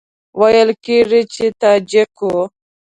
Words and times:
ویل 0.39 0.69
کېږي 0.85 1.21
چې 1.33 1.45
تاجک 1.61 2.11
وو. 2.25 2.41